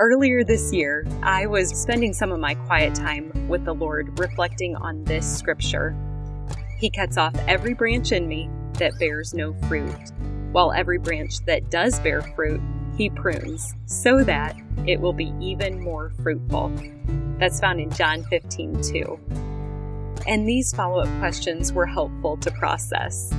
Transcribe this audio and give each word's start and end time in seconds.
Earlier 0.00 0.42
this 0.42 0.72
year, 0.72 1.06
I 1.22 1.44
was 1.44 1.78
spending 1.78 2.14
some 2.14 2.32
of 2.32 2.40
my 2.40 2.54
quiet 2.54 2.94
time 2.94 3.30
with 3.48 3.66
the 3.66 3.74
Lord 3.74 4.18
reflecting 4.18 4.74
on 4.74 5.04
this 5.04 5.30
scripture. 5.30 5.94
He 6.78 6.88
cuts 6.88 7.18
off 7.18 7.34
every 7.46 7.74
branch 7.74 8.10
in 8.10 8.26
me 8.26 8.48
that 8.78 8.98
bears 8.98 9.34
no 9.34 9.52
fruit, 9.68 9.92
while 10.52 10.72
every 10.72 10.96
branch 10.96 11.44
that 11.44 11.70
does 11.70 12.00
bear 12.00 12.22
fruit, 12.22 12.62
he 12.96 13.10
prunes, 13.10 13.74
so 13.84 14.24
that 14.24 14.56
it 14.86 14.98
will 14.98 15.12
be 15.12 15.34
even 15.38 15.78
more 15.78 16.12
fruitful. 16.22 16.72
That's 17.36 17.60
found 17.60 17.78
in 17.78 17.90
John 17.90 18.24
15 18.24 18.80
2. 18.82 19.20
And 20.26 20.48
these 20.48 20.72
follow 20.72 21.02
up 21.02 21.18
questions 21.18 21.74
were 21.74 21.84
helpful 21.84 22.38
to 22.38 22.50
process. 22.52 23.34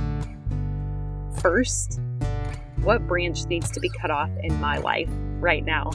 First, 1.40 1.98
what 2.84 3.04
branch 3.08 3.46
needs 3.46 3.68
to 3.72 3.80
be 3.80 3.88
cut 3.88 4.12
off 4.12 4.30
in 4.44 4.60
my 4.60 4.78
life 4.78 5.10
right 5.40 5.64
now? 5.64 5.90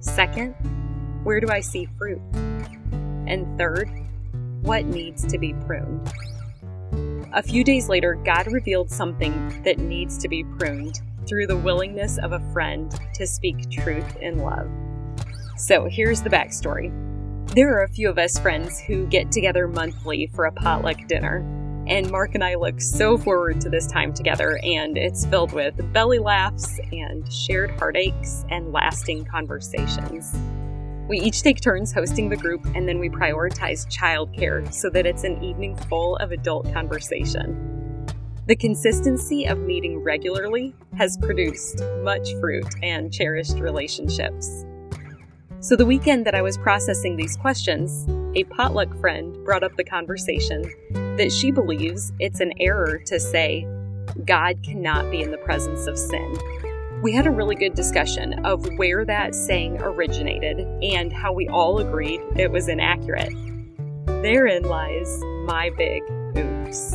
Second, 0.00 0.54
where 1.24 1.40
do 1.40 1.48
I 1.48 1.60
see 1.60 1.86
fruit? 1.98 2.22
And 3.26 3.46
third, 3.58 3.90
what 4.62 4.86
needs 4.86 5.26
to 5.26 5.38
be 5.38 5.52
pruned? 5.66 6.10
A 7.34 7.42
few 7.42 7.62
days 7.62 7.88
later, 7.88 8.14
God 8.14 8.50
revealed 8.50 8.90
something 8.90 9.62
that 9.62 9.78
needs 9.78 10.16
to 10.18 10.28
be 10.28 10.42
pruned 10.42 11.00
through 11.28 11.46
the 11.46 11.56
willingness 11.56 12.18
of 12.18 12.32
a 12.32 12.52
friend 12.52 12.90
to 13.14 13.26
speak 13.26 13.70
truth 13.70 14.16
in 14.16 14.38
love. 14.38 14.68
So 15.56 15.84
here's 15.84 16.22
the 16.22 16.30
backstory. 16.30 16.90
There 17.54 17.76
are 17.76 17.84
a 17.84 17.88
few 17.88 18.08
of 18.08 18.18
us 18.18 18.38
friends 18.38 18.80
who 18.80 19.06
get 19.06 19.30
together 19.30 19.68
monthly 19.68 20.28
for 20.34 20.46
a 20.46 20.52
potluck 20.52 21.06
dinner. 21.08 21.44
And 21.90 22.08
Mark 22.08 22.36
and 22.36 22.44
I 22.44 22.54
look 22.54 22.80
so 22.80 23.18
forward 23.18 23.60
to 23.62 23.68
this 23.68 23.88
time 23.88 24.14
together, 24.14 24.60
and 24.62 24.96
it's 24.96 25.26
filled 25.26 25.52
with 25.52 25.74
belly 25.92 26.20
laughs 26.20 26.78
and 26.92 27.30
shared 27.32 27.72
heartaches 27.72 28.44
and 28.48 28.72
lasting 28.72 29.24
conversations. 29.24 30.38
We 31.08 31.18
each 31.18 31.42
take 31.42 31.60
turns 31.60 31.92
hosting 31.92 32.28
the 32.28 32.36
group, 32.36 32.64
and 32.76 32.88
then 32.88 33.00
we 33.00 33.10
prioritize 33.10 33.88
childcare 33.88 34.72
so 34.72 34.88
that 34.90 35.04
it's 35.04 35.24
an 35.24 35.42
evening 35.42 35.74
full 35.74 36.14
of 36.18 36.30
adult 36.30 36.72
conversation. 36.72 38.06
The 38.46 38.54
consistency 38.54 39.46
of 39.46 39.58
meeting 39.58 39.98
regularly 39.98 40.76
has 40.96 41.18
produced 41.18 41.82
much 42.04 42.34
fruit 42.34 42.72
and 42.84 43.12
cherished 43.12 43.58
relationships. 43.58 44.64
So, 45.58 45.74
the 45.74 45.86
weekend 45.86 46.24
that 46.24 46.36
I 46.36 46.42
was 46.42 46.56
processing 46.56 47.16
these 47.16 47.36
questions, 47.36 48.06
a 48.34 48.44
potluck 48.44 48.96
friend 49.00 49.36
brought 49.44 49.64
up 49.64 49.76
the 49.76 49.84
conversation 49.84 50.62
that 51.16 51.32
she 51.32 51.50
believes 51.50 52.12
it's 52.20 52.40
an 52.40 52.52
error 52.60 52.98
to 53.06 53.18
say, 53.18 53.66
God 54.24 54.62
cannot 54.62 55.10
be 55.10 55.20
in 55.22 55.30
the 55.30 55.38
presence 55.38 55.86
of 55.86 55.98
sin. 55.98 56.36
We 57.02 57.12
had 57.12 57.26
a 57.26 57.30
really 57.30 57.56
good 57.56 57.74
discussion 57.74 58.44
of 58.44 58.66
where 58.76 59.04
that 59.04 59.34
saying 59.34 59.80
originated 59.80 60.60
and 60.82 61.12
how 61.12 61.32
we 61.32 61.48
all 61.48 61.78
agreed 61.78 62.20
it 62.36 62.50
was 62.50 62.68
inaccurate. 62.68 63.32
Therein 64.06 64.62
lies 64.62 65.20
my 65.44 65.70
big 65.76 66.02
oops. 66.36 66.90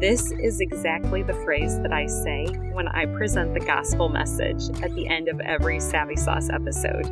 This 0.00 0.30
is 0.32 0.60
exactly 0.60 1.22
the 1.22 1.34
phrase 1.44 1.80
that 1.80 1.92
I 1.92 2.06
say 2.06 2.46
when 2.72 2.86
I 2.86 3.06
present 3.06 3.54
the 3.54 3.60
gospel 3.60 4.08
message 4.08 4.70
at 4.82 4.94
the 4.94 5.08
end 5.08 5.28
of 5.28 5.40
every 5.40 5.80
Savvy 5.80 6.16
Sauce 6.16 6.48
episode. 6.48 7.06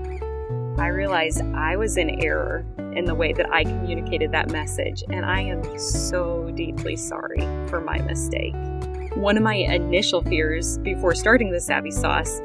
I 0.78 0.86
realized 0.86 1.42
I 1.54 1.76
was 1.76 1.96
in 1.96 2.24
error 2.24 2.64
in 2.98 3.04
the 3.04 3.14
way 3.14 3.32
that 3.32 3.50
I 3.52 3.62
communicated 3.62 4.32
that 4.32 4.50
message, 4.50 5.04
and 5.08 5.24
I 5.24 5.40
am 5.40 5.78
so 5.78 6.50
deeply 6.56 6.96
sorry 6.96 7.40
for 7.68 7.80
my 7.80 7.98
mistake. 7.98 8.54
One 9.14 9.36
of 9.36 9.44
my 9.44 9.54
initial 9.54 10.20
fears 10.20 10.78
before 10.78 11.14
starting 11.14 11.52
the 11.52 11.60
Savvy 11.60 11.92
Sauce 11.92 12.40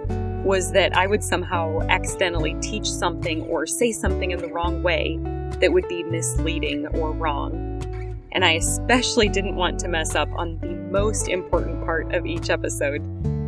was 0.46 0.72
that 0.74 0.96
I 0.96 1.08
would 1.08 1.24
somehow 1.24 1.82
accidentally 1.90 2.56
teach 2.62 2.88
something 2.88 3.42
or 3.48 3.66
say 3.66 3.92
something 3.92 4.30
in 4.30 4.38
the 4.38 4.48
wrong 4.48 4.84
way 4.84 5.18
that 5.60 5.74
would 5.74 5.88
be 5.88 6.04
misleading 6.04 6.86
or 6.88 7.12
wrong. 7.12 7.72
And 8.32 8.46
I 8.46 8.52
especially 8.54 9.30
didn't 9.30 9.56
want 9.56 9.80
to 9.80 9.88
mess 9.88 10.14
up 10.14 10.30
on 10.36 10.60
the 10.60 10.68
most 10.68 11.30
important 11.30 11.84
part 11.84 12.14
of 12.14 12.28
each 12.28 12.52
episode, 12.52 13.00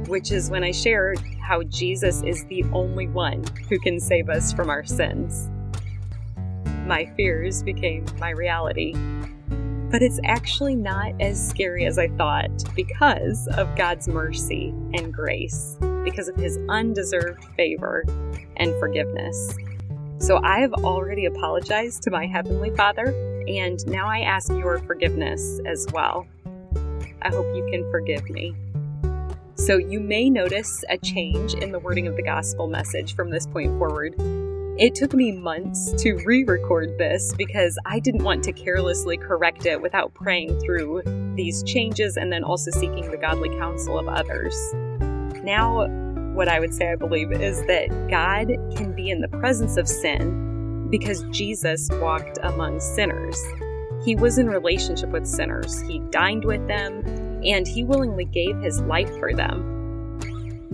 which 0.07 0.31
is 0.31 0.49
when 0.49 0.63
I 0.63 0.71
shared 0.71 1.19
how 1.39 1.61
Jesus 1.63 2.23
is 2.23 2.45
the 2.45 2.63
only 2.73 3.07
one 3.07 3.43
who 3.69 3.77
can 3.77 3.99
save 3.99 4.27
us 4.29 4.51
from 4.53 4.71
our 4.71 4.83
sins. 4.83 5.51
My 6.85 7.11
fears 7.17 7.63
became 7.63 8.05
my 8.19 8.29
reality. 8.29 8.93
But 9.89 10.03
it's 10.03 10.19
actually 10.23 10.75
not 10.75 11.19
as 11.19 11.49
scary 11.49 11.85
as 11.85 11.97
I 11.97 12.09
thought 12.09 12.51
because 12.75 13.47
of 13.57 13.75
God's 13.75 14.07
mercy 14.07 14.69
and 14.93 15.11
grace, 15.11 15.77
because 16.03 16.27
of 16.27 16.35
His 16.35 16.59
undeserved 16.69 17.43
favor 17.55 18.05
and 18.57 18.77
forgiveness. 18.79 19.57
So 20.19 20.39
I 20.43 20.59
have 20.59 20.73
already 20.73 21.25
apologized 21.25 22.03
to 22.03 22.11
my 22.11 22.27
Heavenly 22.27 22.69
Father, 22.75 23.07
and 23.47 23.83
now 23.87 24.07
I 24.07 24.19
ask 24.19 24.51
your 24.51 24.77
forgiveness 24.79 25.59
as 25.65 25.87
well. 25.91 26.27
I 27.23 27.29
hope 27.29 27.47
you 27.55 27.67
can 27.71 27.89
forgive 27.89 28.29
me. 28.29 28.53
So 29.55 29.77
you 29.77 29.99
may 29.99 30.29
notice 30.29 30.83
a 30.89 30.99
change 30.99 31.55
in 31.55 31.71
the 31.71 31.79
wording 31.79 32.05
of 32.05 32.15
the 32.15 32.21
gospel 32.21 32.67
message 32.67 33.15
from 33.15 33.31
this 33.31 33.47
point 33.47 33.75
forward. 33.79 34.13
It 34.77 34.93
took 34.93 35.13
me 35.13 35.31
months 35.31 35.93
to 36.03 36.15
re 36.25 36.43
record 36.43 36.97
this 36.97 37.33
because 37.37 37.79
I 37.85 37.99
didn't 37.99 38.25
want 38.25 38.43
to 38.43 38.51
carelessly 38.51 39.15
correct 39.15 39.65
it 39.65 39.81
without 39.81 40.13
praying 40.13 40.59
through 40.59 41.01
these 41.35 41.63
changes 41.63 42.17
and 42.17 42.29
then 42.29 42.43
also 42.43 42.71
seeking 42.71 43.09
the 43.09 43.15
godly 43.15 43.47
counsel 43.57 43.97
of 43.97 44.09
others. 44.09 44.53
Now, 45.45 45.87
what 46.33 46.49
I 46.49 46.59
would 46.59 46.73
say 46.73 46.91
I 46.91 46.95
believe 46.95 47.31
is 47.31 47.65
that 47.67 47.87
God 48.09 48.47
can 48.75 48.91
be 48.91 49.09
in 49.09 49.21
the 49.21 49.29
presence 49.29 49.77
of 49.77 49.87
sin 49.87 50.89
because 50.89 51.23
Jesus 51.31 51.87
walked 51.93 52.37
among 52.43 52.81
sinners. 52.81 53.41
He 54.03 54.17
was 54.17 54.37
in 54.37 54.49
relationship 54.49 55.09
with 55.09 55.25
sinners, 55.25 55.79
he 55.83 55.99
dined 56.09 56.43
with 56.43 56.67
them, 56.67 57.01
and 57.45 57.65
he 57.65 57.85
willingly 57.85 58.25
gave 58.25 58.57
his 58.57 58.81
life 58.81 59.09
for 59.19 59.33
them. 59.33 59.74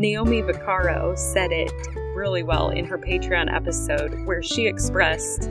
Naomi 0.02 0.42
Vaccaro 0.42 1.16
said 1.16 1.52
it 1.52 1.72
really 2.16 2.42
well 2.42 2.70
in 2.72 2.86
her 2.86 2.98
Patreon 2.98 3.54
episode, 3.54 4.26
where 4.26 4.42
she 4.42 4.66
expressed 4.66 5.44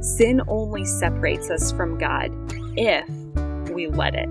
sin 0.00 0.42
only 0.48 0.84
separates 0.84 1.48
us 1.48 1.70
from 1.70 1.96
God 1.96 2.32
if 2.76 3.08
we 3.70 3.86
let 3.86 4.16
it. 4.16 4.28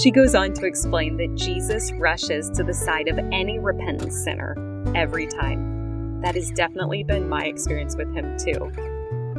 She 0.00 0.10
goes 0.10 0.34
on 0.34 0.54
to 0.54 0.64
explain 0.64 1.18
that 1.18 1.34
Jesus 1.34 1.92
rushes 1.98 2.48
to 2.52 2.64
the 2.64 2.72
side 2.72 3.08
of 3.08 3.18
any 3.30 3.58
repentant 3.58 4.14
sinner 4.14 4.56
every 4.94 5.26
time. 5.26 6.22
That 6.22 6.34
has 6.34 6.50
definitely 6.50 7.04
been 7.04 7.28
my 7.28 7.44
experience 7.44 7.94
with 7.94 8.10
him, 8.14 8.38
too. 8.38 8.72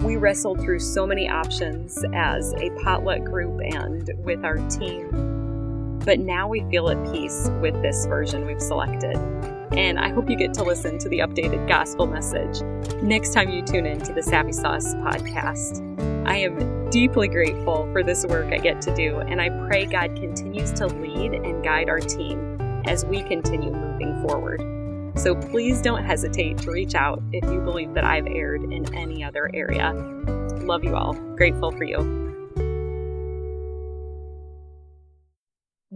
We 0.06 0.18
wrestled 0.18 0.62
through 0.62 0.80
so 0.80 1.08
many 1.08 1.28
options 1.28 2.06
as 2.14 2.54
a 2.54 2.70
potluck 2.84 3.24
group 3.24 3.62
and 3.64 4.12
with 4.24 4.46
our 4.46 4.58
team 4.70 5.37
but 6.08 6.22
now 6.22 6.48
we 6.48 6.62
feel 6.72 6.90
at 6.90 7.12
peace 7.12 7.50
with 7.62 7.80
this 7.82 8.06
version 8.06 8.46
we've 8.48 8.62
selected. 8.62 9.18
And 9.74 10.00
I 10.00 10.08
hope 10.08 10.30
you 10.30 10.38
get 10.38 10.54
to 10.54 10.64
listen 10.64 10.98
to 11.00 11.10
the 11.10 11.20
updated 11.20 11.68
gospel 11.68 12.08
message 12.08 12.62
next 13.04 13.34
time 13.34 13.50
you 13.50 13.62
tune 13.62 13.86
in 13.86 14.00
to 14.00 14.14
the 14.14 14.24
Savvy 14.24 14.54
Sauce 14.54 14.96
podcast. 14.96 15.84
I 16.26 16.38
am 16.38 16.90
deeply 16.90 17.28
grateful 17.28 17.90
for 17.92 18.04
this 18.04 18.26
work 18.26 18.54
I 18.54 18.58
get 18.58 18.82
to 18.84 18.96
do, 18.96 19.18
and 19.18 19.42
I 19.42 19.50
pray 19.68 19.86
God 19.86 20.16
continues 20.16 20.72
to 20.74 20.88
lead 20.88 21.34
and 21.34 21.62
guide 21.62 21.90
our 21.90 22.00
team 22.00 22.58
as 22.86 23.06
we 23.06 23.22
continue 23.24 23.72
moving 23.72 24.26
forward. 24.26 24.62
So 25.20 25.36
please 25.36 25.82
don't 25.82 26.06
hesitate 26.06 26.58
to 26.60 26.72
reach 26.72 26.96
out 26.96 27.22
if 27.34 27.44
you 27.52 27.60
believe 27.60 27.94
that 27.96 28.06
I've 28.06 28.28
erred 28.28 28.64
in 28.64 28.96
any 28.96 29.26
other 29.26 29.52
area. 29.54 29.92
Love 30.62 30.86
you 30.86 30.96
all. 30.96 31.16
Grateful 31.36 31.72
for 31.72 31.84
you. 31.84 32.27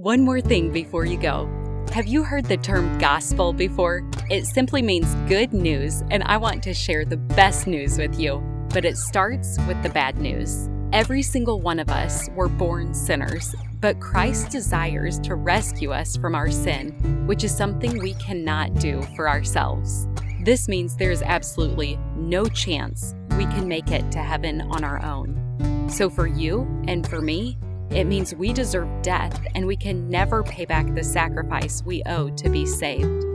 One 0.01 0.21
more 0.21 0.41
thing 0.41 0.71
before 0.71 1.05
you 1.05 1.15
go. 1.15 1.47
Have 1.93 2.07
you 2.07 2.23
heard 2.23 2.45
the 2.45 2.57
term 2.57 2.97
gospel 2.97 3.53
before? 3.53 4.01
It 4.31 4.47
simply 4.47 4.81
means 4.81 5.13
good 5.29 5.53
news, 5.53 6.01
and 6.09 6.23
I 6.23 6.37
want 6.37 6.63
to 6.63 6.73
share 6.73 7.05
the 7.05 7.17
best 7.17 7.67
news 7.67 7.99
with 7.99 8.19
you. 8.19 8.39
But 8.73 8.83
it 8.83 8.97
starts 8.97 9.59
with 9.67 9.79
the 9.83 9.89
bad 9.89 10.17
news. 10.17 10.67
Every 10.91 11.21
single 11.21 11.61
one 11.61 11.77
of 11.77 11.89
us 11.89 12.31
were 12.31 12.49
born 12.49 12.95
sinners, 12.95 13.53
but 13.79 13.99
Christ 13.99 14.49
desires 14.49 15.19
to 15.19 15.35
rescue 15.35 15.91
us 15.91 16.17
from 16.17 16.33
our 16.33 16.49
sin, 16.49 17.27
which 17.27 17.43
is 17.43 17.55
something 17.55 17.99
we 17.99 18.15
cannot 18.15 18.73
do 18.79 19.03
for 19.15 19.29
ourselves. 19.29 20.07
This 20.43 20.67
means 20.67 20.95
there 20.95 21.11
is 21.11 21.21
absolutely 21.21 21.99
no 22.15 22.45
chance 22.45 23.13
we 23.37 23.45
can 23.45 23.67
make 23.67 23.91
it 23.91 24.11
to 24.13 24.17
heaven 24.17 24.61
on 24.61 24.83
our 24.83 25.05
own. 25.05 25.87
So, 25.91 26.09
for 26.09 26.25
you 26.25 26.61
and 26.87 27.07
for 27.07 27.21
me, 27.21 27.59
it 27.91 28.05
means 28.05 28.33
we 28.33 28.53
deserve 28.53 28.87
death 29.01 29.45
and 29.53 29.65
we 29.65 29.75
can 29.75 30.09
never 30.09 30.43
pay 30.43 30.65
back 30.65 30.93
the 30.93 31.03
sacrifice 31.03 31.83
we 31.83 32.01
owe 32.05 32.29
to 32.29 32.49
be 32.49 32.65
saved. 32.65 33.25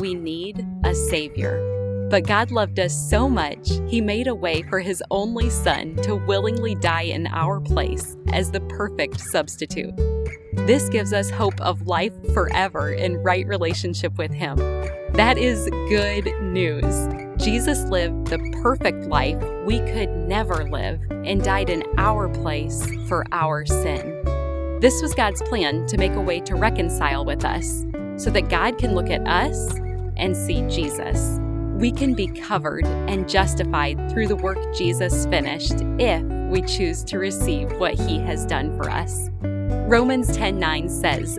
We 0.00 0.14
need 0.14 0.66
a 0.84 0.94
Savior. 0.94 1.66
But 2.10 2.26
God 2.26 2.50
loved 2.50 2.80
us 2.80 2.92
so 3.08 3.28
much, 3.28 3.70
He 3.86 4.00
made 4.00 4.26
a 4.26 4.34
way 4.34 4.62
for 4.62 4.80
His 4.80 5.02
only 5.10 5.50
Son 5.50 5.94
to 6.02 6.16
willingly 6.16 6.74
die 6.74 7.02
in 7.02 7.26
our 7.28 7.60
place 7.60 8.16
as 8.32 8.50
the 8.50 8.60
perfect 8.62 9.20
substitute. 9.20 9.94
This 10.66 10.88
gives 10.88 11.12
us 11.12 11.30
hope 11.30 11.60
of 11.60 11.86
life 11.86 12.14
forever 12.32 12.92
in 12.92 13.18
right 13.18 13.46
relationship 13.46 14.18
with 14.18 14.32
Him. 14.32 14.56
That 15.12 15.38
is 15.38 15.68
good 15.88 16.32
news. 16.40 17.19
Jesus 17.40 17.84
lived 17.84 18.26
the 18.26 18.38
perfect 18.60 19.04
life 19.06 19.42
we 19.64 19.78
could 19.78 20.10
never 20.10 20.64
live 20.64 21.00
and 21.10 21.42
died 21.42 21.70
in 21.70 21.82
our 21.96 22.28
place 22.28 22.86
for 23.08 23.24
our 23.32 23.64
sin. 23.64 24.22
This 24.80 25.00
was 25.00 25.14
God's 25.14 25.40
plan 25.42 25.86
to 25.86 25.96
make 25.96 26.12
a 26.12 26.20
way 26.20 26.40
to 26.40 26.54
reconcile 26.54 27.24
with 27.24 27.46
us 27.46 27.86
so 28.16 28.30
that 28.30 28.50
God 28.50 28.76
can 28.76 28.94
look 28.94 29.08
at 29.08 29.26
us 29.26 29.74
and 30.18 30.36
see 30.36 30.60
Jesus. 30.68 31.38
We 31.76 31.90
can 31.90 32.12
be 32.12 32.26
covered 32.26 32.86
and 32.86 33.26
justified 33.26 34.10
through 34.10 34.28
the 34.28 34.36
work 34.36 34.58
Jesus 34.74 35.24
finished 35.26 35.76
if 35.98 36.22
we 36.50 36.60
choose 36.60 37.02
to 37.04 37.18
receive 37.18 37.72
what 37.78 37.94
he 37.94 38.18
has 38.18 38.44
done 38.44 38.76
for 38.76 38.90
us. 38.90 39.30
Romans 39.88 40.36
10:9 40.36 40.90
says 40.90 41.38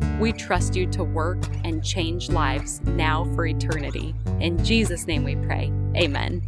We 0.21 0.31
trust 0.31 0.75
you 0.75 0.85
to 0.91 1.03
work 1.03 1.43
and 1.63 1.83
change 1.83 2.29
lives 2.29 2.79
now 2.83 3.25
for 3.35 3.45
eternity. 3.45 4.15
In 4.39 4.63
Jesus' 4.63 5.07
name 5.07 5.23
we 5.23 5.35
pray. 5.35 5.73
Amen. 5.97 6.41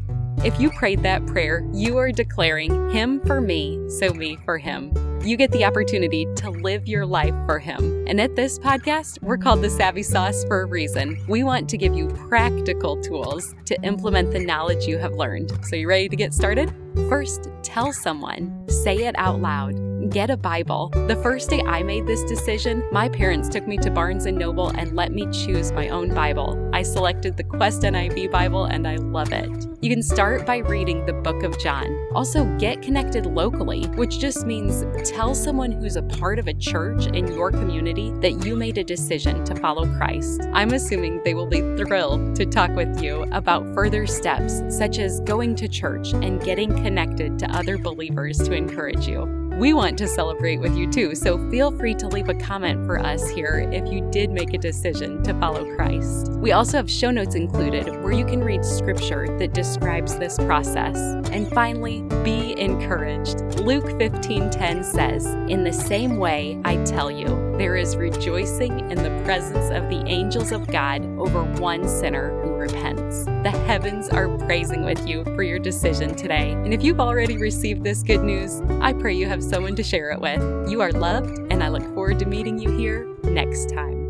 If 0.45 0.59
you 0.59 0.69
prayed 0.71 1.03
that 1.03 1.25
prayer, 1.25 1.67
you 1.73 1.97
are 1.97 2.11
declaring 2.11 2.89
Him 2.91 3.19
for 3.21 3.41
me, 3.41 3.79
so 3.89 4.13
me 4.13 4.37
for 4.45 4.57
Him 4.57 4.93
you 5.25 5.37
get 5.37 5.51
the 5.51 5.63
opportunity 5.63 6.27
to 6.35 6.49
live 6.49 6.87
your 6.87 7.05
life 7.05 7.33
for 7.45 7.57
Him. 7.57 8.05
And 8.07 8.19
at 8.19 8.35
this 8.35 8.59
podcast, 8.59 9.21
we're 9.21 9.37
called 9.37 9.61
the 9.61 9.69
Savvy 9.69 10.03
Sauce 10.03 10.43
for 10.45 10.61
a 10.61 10.65
reason. 10.65 11.23
We 11.27 11.43
want 11.43 11.69
to 11.69 11.77
give 11.77 11.93
you 11.93 12.07
practical 12.07 13.01
tools 13.01 13.55
to 13.65 13.81
implement 13.83 14.31
the 14.31 14.39
knowledge 14.39 14.85
you 14.85 14.97
have 14.97 15.13
learned. 15.13 15.53
So, 15.65 15.75
you 15.75 15.87
ready 15.87 16.09
to 16.09 16.15
get 16.15 16.33
started? 16.33 16.73
First, 17.07 17.49
tell 17.61 17.93
someone, 17.93 18.67
say 18.67 19.05
it 19.05 19.15
out 19.17 19.39
loud 19.39 19.92
get 20.09 20.29
a 20.29 20.37
Bible. 20.37 20.89
The 21.07 21.15
first 21.23 21.49
day 21.49 21.61
I 21.61 21.83
made 21.83 22.05
this 22.05 22.23
decision, 22.23 22.83
my 22.91 23.09
parents 23.09 23.49
took 23.49 23.67
me 23.67 23.77
to 23.77 23.89
Barnes 23.89 24.25
& 24.25 24.27
Noble 24.27 24.69
and 24.69 24.95
let 24.95 25.11
me 25.11 25.27
choose 25.31 25.71
my 25.71 25.89
own 25.89 26.13
Bible. 26.13 26.69
I 26.73 26.81
selected 26.81 27.37
the 27.37 27.43
Quest 27.43 27.83
NIV 27.83 28.31
Bible 28.31 28.65
and 28.65 28.87
I 28.87 28.95
love 28.95 29.31
it. 29.31 29.49
You 29.81 29.89
can 29.89 30.01
start 30.01 30.45
by 30.45 30.57
reading 30.57 31.05
the 31.05 31.13
book 31.13 31.43
of 31.43 31.59
John. 31.59 31.85
Also, 32.13 32.45
get 32.57 32.81
connected 32.81 33.25
locally, 33.25 33.85
which 33.95 34.19
just 34.19 34.45
means 34.45 34.85
tell 35.09 35.35
someone 35.35 35.71
who's 35.71 35.95
a 35.95 36.03
part 36.03 36.39
of 36.39 36.47
a 36.47 36.53
church 36.53 37.07
in 37.07 37.27
your 37.27 37.51
community 37.51 38.11
that 38.21 38.45
you 38.45 38.55
made 38.55 38.77
a 38.77 38.83
decision 38.83 39.43
to 39.45 39.55
follow 39.55 39.85
Christ. 39.97 40.41
I'm 40.53 40.73
assuming 40.73 41.21
they 41.23 41.33
will 41.33 41.47
be 41.47 41.61
thrilled 41.77 42.35
to 42.35 42.45
talk 42.45 42.71
with 42.71 43.01
you 43.01 43.23
about 43.31 43.65
further 43.73 44.07
steps, 44.07 44.61
such 44.69 44.99
as 44.99 45.19
going 45.21 45.55
to 45.55 45.67
church 45.67 46.13
and 46.13 46.41
getting 46.41 46.73
connected 46.83 47.37
to 47.39 47.51
other 47.51 47.77
believers 47.77 48.37
to 48.39 48.53
encourage 48.53 49.07
you. 49.07 49.42
We 49.59 49.73
want 49.73 49.99
to 49.99 50.07
celebrate 50.07 50.57
with 50.57 50.75
you 50.75 50.91
too, 50.91 51.13
so 51.13 51.37
feel 51.51 51.71
free 51.77 51.93
to 51.95 52.07
leave 52.07 52.27
a 52.27 52.33
comment 52.33 52.87
for 52.87 52.97
us 52.97 53.29
here 53.29 53.69
if 53.71 53.91
you 53.91 54.01
did 54.09 54.31
make 54.31 54.51
a 54.55 54.57
decision 54.57 55.21
to 55.21 55.33
follow 55.39 55.63
Christ. 55.75 56.31
We 56.31 56.53
also 56.53 56.77
have 56.77 56.89
show 56.89 57.11
notes 57.11 57.35
included 57.35 58.01
where 58.03 58.13
you 58.13 58.25
can 58.25 58.43
read 58.43 58.65
scripture 58.65 59.27
that 59.37 59.53
describes 59.53 60.17
this 60.17 60.37
process. 60.37 60.97
And 61.31 61.47
finally, 61.51 62.01
be 62.23 62.59
encouraged. 62.59 63.59
Luke 63.59 63.85
15:10 63.99 64.83
says, 64.83 65.27
"In 65.47 65.63
the 65.63 65.71
same 65.71 66.17
way 66.17 66.59
I 66.65 66.77
tell 66.77 67.11
you, 67.11 67.27
there 67.59 67.75
is 67.75 67.95
rejoicing 67.95 68.79
in 68.89 69.03
the 69.03 69.21
presence 69.23 69.69
of 69.69 69.87
the 69.87 70.03
angels 70.07 70.51
of 70.51 70.65
God 70.65 71.05
over 71.19 71.43
one 71.61 71.87
sinner 71.87 72.31
repents." 72.63 73.25
The 73.43 73.51
heavens 73.67 74.09
are 74.09 74.27
praising 74.39 74.83
with 74.83 75.07
you 75.07 75.23
for 75.35 75.43
your 75.43 75.59
decision 75.59 76.15
today. 76.15 76.51
And 76.51 76.73
if 76.73 76.83
you've 76.83 76.99
already 76.99 77.37
received 77.37 77.83
this 77.83 78.03
good 78.03 78.23
news, 78.23 78.61
I 78.81 78.93
pray 78.93 79.13
you 79.13 79.27
have 79.27 79.43
someone 79.43 79.75
to 79.75 79.83
share 79.83 80.11
it 80.11 80.19
with. 80.19 80.41
You 80.69 80.81
are 80.81 80.91
loved, 80.91 81.39
and 81.51 81.63
I 81.63 81.69
look 81.69 81.83
forward 81.93 82.19
to 82.19 82.25
meeting 82.25 82.57
you 82.57 82.71
here 82.71 83.07
next 83.23 83.69
time. 83.69 84.02